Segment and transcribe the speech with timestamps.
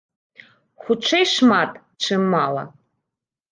[0.83, 1.71] Хутчэй шмат,
[2.07, 2.63] чым мала.